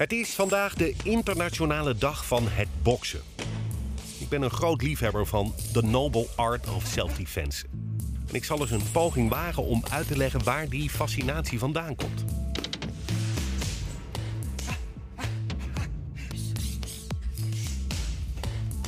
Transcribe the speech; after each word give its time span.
Het 0.00 0.12
is 0.12 0.34
vandaag 0.34 0.74
de 0.74 0.94
internationale 1.02 1.94
dag 1.94 2.26
van 2.26 2.48
het 2.48 2.68
boksen. 2.82 3.20
Ik 4.18 4.28
ben 4.28 4.42
een 4.42 4.50
groot 4.50 4.82
liefhebber 4.82 5.26
van 5.26 5.54
The 5.72 5.82
Noble 5.82 6.26
Art 6.36 6.68
of 6.68 6.86
Self-Defense. 6.86 7.64
En 8.28 8.34
ik 8.34 8.44
zal 8.44 8.60
eens 8.60 8.70
een 8.70 8.90
poging 8.92 9.30
wagen 9.30 9.62
om 9.62 9.82
uit 9.90 10.06
te 10.06 10.16
leggen 10.16 10.44
waar 10.44 10.68
die 10.68 10.90
fascinatie 10.90 11.58
vandaan 11.58 11.96
komt. 11.96 12.24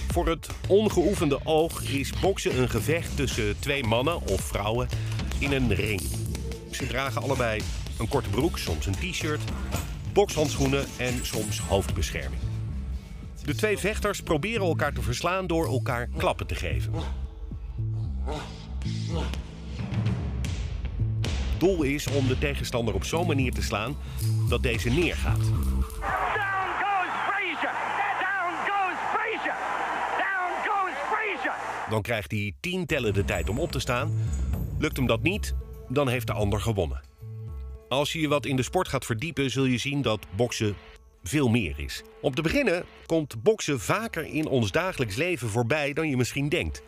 Voor 0.09 0.29
het 0.29 0.49
ongeoefende 0.69 1.41
oog 1.45 1.83
is 1.83 2.13
boksen 2.21 2.59
een 2.59 2.71
gevecht 2.71 3.17
tussen 3.17 3.59
twee 3.59 3.85
mannen 3.85 4.27
of 4.27 4.41
vrouwen 4.41 4.89
in 5.39 5.53
een 5.53 5.75
ring. 5.75 6.01
Ze 6.71 6.87
dragen 6.87 7.23
allebei 7.23 7.63
een 7.99 8.09
korte 8.09 8.31
broek, 8.31 8.59
soms 8.59 8.87
een 8.87 9.11
t-shirt, 9.11 9.41
bokshandschoenen 10.13 10.85
en 10.99 11.27
soms 11.27 11.61
hoofdbescherming. 11.61 12.41
De 13.45 13.55
twee 13.55 13.79
vechters 13.79 14.21
proberen 14.21 14.67
elkaar 14.67 14.93
te 14.93 15.03
verslaan 15.03 15.47
door 15.47 15.67
elkaar 15.67 16.09
klappen 16.17 16.47
te 16.47 16.55
geven. 16.55 16.93
Doel 21.59 21.83
is 21.83 22.07
om 22.07 22.27
de 22.27 22.39
tegenstander 22.39 22.95
op 22.95 23.05
zo'n 23.05 23.27
manier 23.27 23.53
te 23.53 23.63
slaan 23.63 23.97
dat 24.49 24.63
deze 24.63 24.91
neergaat. 24.91 25.41
Down 25.41 25.53
goes 26.83 27.13
Frazier! 27.27 27.75
Down 28.21 28.55
goes 28.67 28.99
Frazier! 29.13 29.57
Down 30.19 30.69
goes 30.69 30.97
Frazier! 31.11 31.91
Dan 31.91 32.03
krijgt 32.03 32.31
hij 32.31 32.55
tien 32.61 32.87
tellen 32.87 33.15
de 33.15 33.25
tijd 33.25 33.49
om 33.49 33.59
op 33.59 33.73
te 33.73 33.81
staan. 33.81 34.13
Lukt 34.79 34.97
hem 34.97 35.07
dat 35.07 35.23
niet, 35.23 35.55
dan 35.89 36.09
heeft 36.09 36.27
de 36.27 36.33
ander 36.33 36.61
gewonnen. 36.61 37.12
Als 37.93 38.13
je 38.13 38.21
je 38.21 38.29
wat 38.29 38.47
in 38.47 38.57
de 38.57 38.63
sport 38.63 38.89
gaat 38.89 39.05
verdiepen, 39.05 39.51
zul 39.51 39.65
je 39.65 39.79
zien 39.79 40.03
dat 40.03 40.27
boksen 40.37 40.75
veel 41.23 41.49
meer 41.49 41.79
is. 41.79 42.03
Om 42.21 42.35
te 42.35 42.43
beginnen 42.43 42.85
komt 43.07 43.43
boksen 43.43 43.81
vaker 43.81 44.25
in 44.25 44.47
ons 44.47 44.71
dagelijks 44.71 45.17
leven 45.17 45.49
voorbij 45.49 45.93
dan 45.93 46.09
je 46.09 46.17
misschien 46.17 46.49
denkt. 46.49 46.83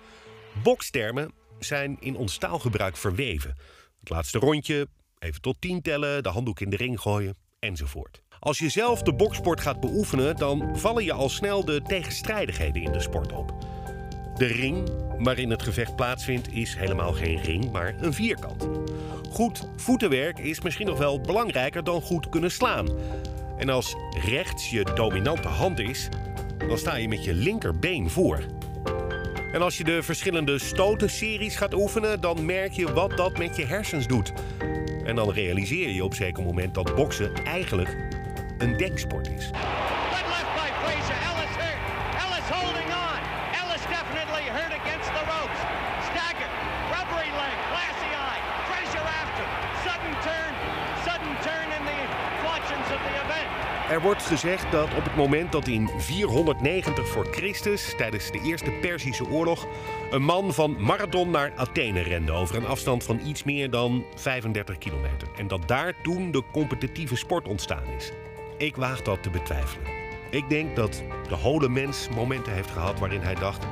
Bokstermen 0.63 1.33
zijn 1.59 1.97
in 2.01 2.17
ons 2.17 2.39
taalgebruik 2.39 2.97
verweven. 2.97 3.57
Het 4.01 4.09
laatste 4.11 4.39
rondje, 4.39 4.89
even 5.19 5.41
tot 5.41 5.61
tien 5.61 5.83
tellen, 5.83 6.23
de 6.23 6.29
handdoek 6.29 6.61
in 6.61 6.71
de 6.71 6.77
ring 6.77 7.01
gooien, 7.01 7.37
enzovoort. 7.59 8.23
Als 8.39 8.59
je 8.59 8.69
zelf 8.69 9.03
de 9.03 9.15
boksport 9.15 9.61
gaat 9.61 9.81
beoefenen, 9.81 10.37
dan 10.37 10.79
vallen 10.79 11.05
je 11.05 11.13
al 11.13 11.29
snel 11.29 11.65
de 11.65 11.83
tegenstrijdigheden 11.83 12.83
in 12.83 12.93
de 12.93 13.01
sport 13.01 13.33
op. 13.33 13.55
De 14.37 14.47
ring 14.47 15.04
waarin 15.19 15.51
het 15.51 15.63
gevecht 15.63 15.97
plaatsvindt 15.97 16.53
is 16.53 16.77
helemaal 16.77 17.13
geen 17.13 17.41
ring, 17.43 17.73
maar 17.73 17.95
een 18.01 18.13
vierkant. 18.13 18.69
Goed 19.31 19.69
voetenwerk 19.77 20.39
is 20.39 20.61
misschien 20.61 20.87
nog 20.87 20.99
wel 20.99 21.21
belangrijker 21.21 21.85
dan 21.85 22.01
goed 22.01 22.29
kunnen 22.29 22.51
slaan. 22.51 22.89
En 23.59 23.69
als 23.69 23.97
rechts 24.27 24.71
je 24.71 24.87
dominante 24.95 25.49
hand 25.49 25.79
is, 25.79 26.09
dan 26.69 26.79
sta 26.79 26.97
je 26.97 27.09
met 27.09 27.25
je 27.25 27.35
linkerbeen 27.35 28.11
voor. 28.11 28.41
En 29.53 29.63
als 29.63 29.79
je 29.79 29.85
de 29.85 30.03
verschillende 30.03 30.59
stotenseries 30.59 31.57
gaat 31.57 31.75
oefenen, 31.75 32.21
dan 32.21 32.45
merk 32.45 32.73
je 32.73 32.93
wat 32.93 33.17
dat 33.17 33.39
met 33.39 33.57
je 33.57 33.65
hersens 33.65 34.07
doet. 34.07 34.33
En 35.05 35.17
dan 35.17 35.31
realiseer 35.31 35.91
je 35.91 36.05
op 36.05 36.15
zeker 36.15 36.43
moment 36.43 36.75
dat 36.75 36.95
boksen 36.95 37.35
eigenlijk 37.45 37.97
een 38.59 38.77
denksport 38.77 39.29
is. 39.29 39.51
Er 53.95 54.03
wordt 54.03 54.23
gezegd 54.23 54.73
dat 54.73 54.95
op 54.97 55.05
het 55.05 55.17
moment 55.17 55.53
dat 55.53 55.67
in 55.67 55.91
490 55.99 57.09
voor 57.09 57.27
Christus, 57.31 57.95
tijdens 57.97 58.31
de 58.31 58.41
Eerste 58.41 58.71
Perzische 58.71 59.29
Oorlog, 59.29 59.67
een 60.11 60.23
man 60.23 60.55
van 60.55 60.77
Marathon 60.83 61.31
naar 61.31 61.53
Athene 61.57 62.01
rende 62.01 62.33
over 62.33 62.57
een 62.57 62.67
afstand 62.67 63.05
van 63.05 63.21
iets 63.27 63.43
meer 63.43 63.71
dan 63.71 64.05
35 64.15 64.79
kilometer. 64.79 65.29
En 65.37 65.49
dat 65.49 65.69
daar 65.69 65.95
toen 66.03 66.31
de 66.31 66.43
competitieve 66.53 67.17
sport 67.17 67.49
ontstaan 67.49 67.87
is. 67.97 68.11
Ik 68.59 68.77
waag 68.77 69.03
dat 69.03 69.23
te 69.23 69.31
betwijfelen. 69.31 69.87
Ik 70.31 70.49
denk 70.49 70.77
dat 70.77 71.03
de 71.29 71.37
hele 71.37 71.69
mens 71.69 72.09
momenten 72.15 72.53
heeft 72.53 72.71
gehad 72.71 72.99
waarin 72.99 73.21
hij 73.21 73.35
dacht: 73.35 73.65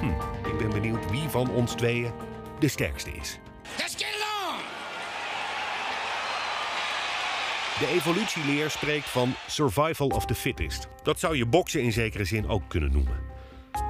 hm, 0.00 0.48
ik 0.48 0.58
ben 0.58 0.70
benieuwd 0.70 1.10
wie 1.10 1.28
van 1.28 1.50
ons 1.50 1.72
tweeën 1.74 2.12
de 2.58 2.68
sterkste 2.68 3.10
is 3.10 3.38
it 3.94 4.04
on! 4.46 4.60
De 7.78 7.86
evolutieleer 7.86 8.70
spreekt 8.70 9.08
van 9.08 9.34
survival 9.46 10.08
of 10.08 10.26
the 10.26 10.34
fittest. 10.34 10.88
Dat 11.02 11.18
zou 11.18 11.36
je 11.36 11.46
boksen 11.46 11.82
in 11.82 11.92
zekere 11.92 12.24
zin 12.24 12.48
ook 12.48 12.62
kunnen 12.68 12.92
noemen. 12.92 13.20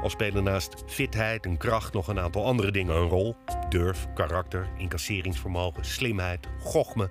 Al 0.02 0.10
spelen 0.10 0.44
naast 0.44 0.82
fitheid 0.86 1.44
en 1.44 1.56
kracht 1.56 1.92
nog 1.92 2.08
een 2.08 2.18
aantal 2.18 2.44
andere 2.44 2.70
dingen 2.70 2.96
een 2.96 3.08
rol. 3.08 3.36
Durf, 3.68 4.06
karakter, 4.14 4.68
incasseringsvermogen, 4.76 5.84
slimheid, 5.84 6.46
gochme 6.60 7.08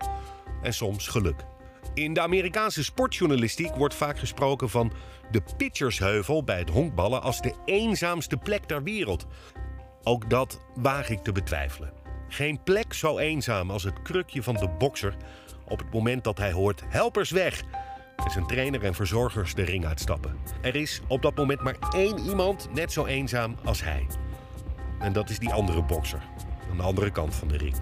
en 0.62 0.74
soms 0.74 1.08
geluk. 1.08 1.46
In 1.94 2.14
de 2.14 2.22
Amerikaanse 2.22 2.84
sportjournalistiek 2.84 3.76
wordt 3.76 3.96
vaak 3.96 4.20
gesproken 4.20 4.70
van 4.70 4.92
de 5.32 5.42
pitchersheuvel 5.58 6.44
bij 6.44 6.60
het 6.60 6.70
honkballen 6.70 7.22
als 7.22 7.42
de 7.42 7.54
eenzaamste 7.66 8.38
plek 8.38 8.64
ter 8.64 8.84
wereld. 8.84 9.26
Ook 10.04 10.30
dat 10.30 10.60
waag 10.76 11.10
ik 11.10 11.24
te 11.24 11.32
betwijfelen. 11.32 11.94
Geen 12.28 12.64
plek 12.64 12.94
zo 12.94 13.18
eenzaam 13.18 13.72
als 13.72 13.84
het 13.84 14.02
krukje 14.02 14.44
van 14.44 14.56
de 14.56 14.70
bokser 14.78 15.16
op 15.68 15.80
het 15.80 15.94
moment 15.94 16.24
dat 16.24 16.38
hij 16.38 16.52
hoort 16.52 16.84
helpers 16.88 17.30
weg 17.30 17.64
en 18.16 18.32
zijn 18.32 18.48
trainer 18.48 18.84
en 18.84 18.94
verzorgers 18.94 19.54
de 19.54 19.64
ring 19.64 19.86
uitstappen. 19.86 20.38
Er 20.62 20.76
is 20.76 21.02
op 21.08 21.22
dat 21.22 21.36
moment 21.36 21.62
maar 21.62 21.78
één 21.96 22.20
iemand 22.20 22.70
net 22.74 22.92
zo 22.92 23.06
eenzaam 23.06 23.56
als 23.64 23.84
hij. 23.84 24.08
En 25.00 25.14
dat 25.14 25.30
is 25.30 25.40
die 25.40 25.54
andere 25.54 25.84
bokser 25.84 26.22
aan 26.70 26.78
de 26.78 26.84
andere 26.84 27.12
kant 27.12 27.36
van 27.36 27.48
de 27.48 27.58
ring. 27.58 27.76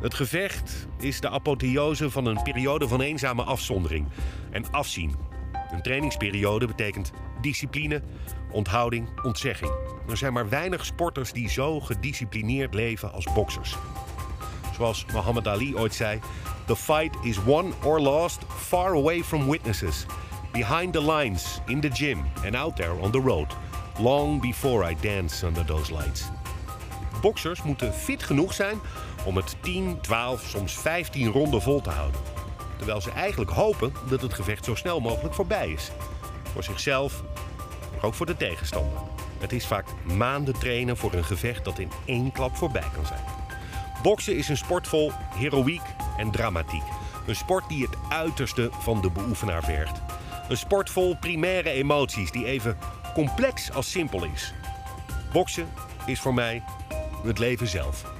Het 0.00 0.14
gevecht 0.14 0.86
is 0.98 1.20
de 1.20 1.30
apotheose 1.30 2.10
van 2.10 2.26
een 2.26 2.42
periode 2.42 2.88
van 2.88 3.00
eenzame 3.00 3.42
afzondering 3.42 4.06
en 4.50 4.70
afzien. 4.70 5.14
Een 5.76 5.82
trainingsperiode 5.82 6.66
betekent 6.66 7.12
discipline, 7.40 8.02
onthouding, 8.50 9.08
ontzegging. 9.22 9.70
Er 10.08 10.16
zijn 10.16 10.32
maar 10.32 10.48
weinig 10.48 10.84
sporters 10.84 11.32
die 11.32 11.50
zo 11.50 11.80
gedisciplineerd 11.80 12.74
leven 12.74 13.12
als 13.12 13.32
boksers. 13.34 13.76
Zoals 14.74 15.04
Muhammad 15.12 15.48
Ali 15.48 15.76
ooit 15.76 15.94
zei: 15.94 16.20
The 16.66 16.76
fight 16.76 17.16
is 17.22 17.42
won 17.42 17.72
or 17.84 18.00
lost 18.00 18.44
far 18.56 18.90
away 18.94 19.22
from 19.22 19.50
witnesses, 19.50 20.06
behind 20.52 20.92
the 20.92 21.12
lines, 21.12 21.60
in 21.66 21.80
the 21.80 21.90
gym 21.90 22.24
and 22.44 22.54
out 22.54 22.76
there 22.76 23.00
on 23.00 23.10
the 23.10 23.20
road, 23.20 23.56
long 23.98 24.40
before 24.40 24.90
I 24.90 24.96
dance 25.00 25.46
under 25.46 25.64
those 25.64 25.94
lights. 25.94 26.28
Boksers 27.20 27.62
moeten 27.62 27.94
fit 27.94 28.22
genoeg 28.22 28.54
zijn 28.54 28.78
om 29.24 29.36
het 29.36 29.56
10, 29.60 30.00
12, 30.00 30.42
soms 30.42 30.74
15 30.74 31.30
ronden 31.30 31.62
vol 31.62 31.80
te 31.80 31.90
houden. 31.90 32.35
Terwijl 32.76 33.00
ze 33.00 33.10
eigenlijk 33.10 33.50
hopen 33.50 33.92
dat 34.08 34.20
het 34.20 34.34
gevecht 34.34 34.64
zo 34.64 34.74
snel 34.74 35.00
mogelijk 35.00 35.34
voorbij 35.34 35.70
is. 35.70 35.90
Voor 36.52 36.64
zichzelf, 36.64 37.22
maar 37.94 38.04
ook 38.04 38.14
voor 38.14 38.26
de 38.26 38.36
tegenstander. 38.36 38.98
Het 39.38 39.52
is 39.52 39.66
vaak 39.66 39.86
maanden 40.02 40.58
trainen 40.58 40.96
voor 40.96 41.12
een 41.12 41.24
gevecht 41.24 41.64
dat 41.64 41.78
in 41.78 41.90
één 42.04 42.32
klap 42.32 42.56
voorbij 42.56 42.88
kan 42.94 43.06
zijn. 43.06 43.24
Boksen 44.02 44.36
is 44.36 44.48
een 44.48 44.56
sport 44.56 44.88
vol 44.88 45.12
heroïek 45.34 45.82
en 46.16 46.30
dramatiek. 46.30 46.82
Een 47.26 47.36
sport 47.36 47.68
die 47.68 47.82
het 47.82 47.96
uiterste 48.08 48.68
van 48.72 49.00
de 49.00 49.10
beoefenaar 49.10 49.64
vergt. 49.64 50.00
Een 50.48 50.56
sport 50.56 50.90
vol 50.90 51.16
primaire 51.16 51.70
emoties 51.70 52.30
die 52.30 52.44
even 52.44 52.78
complex 53.14 53.72
als 53.72 53.90
simpel 53.90 54.24
is. 54.24 54.54
Boksen 55.32 55.68
is 56.06 56.20
voor 56.20 56.34
mij 56.34 56.62
het 57.24 57.38
leven 57.38 57.66
zelf. 57.66 58.15